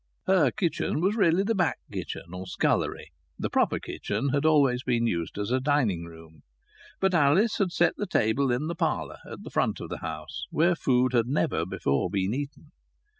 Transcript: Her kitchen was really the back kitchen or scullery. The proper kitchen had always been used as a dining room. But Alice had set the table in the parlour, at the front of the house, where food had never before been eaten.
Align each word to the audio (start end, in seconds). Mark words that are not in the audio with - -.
Her 0.25 0.49
kitchen 0.49 0.99
was 0.99 1.15
really 1.15 1.43
the 1.43 1.53
back 1.53 1.77
kitchen 1.91 2.33
or 2.33 2.47
scullery. 2.47 3.11
The 3.37 3.51
proper 3.51 3.77
kitchen 3.77 4.29
had 4.29 4.47
always 4.47 4.81
been 4.81 5.05
used 5.05 5.37
as 5.37 5.51
a 5.51 5.59
dining 5.59 6.05
room. 6.05 6.41
But 6.99 7.13
Alice 7.13 7.59
had 7.59 7.71
set 7.71 7.97
the 7.97 8.07
table 8.07 8.51
in 8.51 8.65
the 8.65 8.73
parlour, 8.73 9.17
at 9.29 9.43
the 9.43 9.51
front 9.51 9.79
of 9.79 9.89
the 9.89 9.99
house, 9.99 10.47
where 10.49 10.73
food 10.75 11.13
had 11.13 11.27
never 11.27 11.67
before 11.67 12.09
been 12.09 12.33
eaten. 12.33 12.71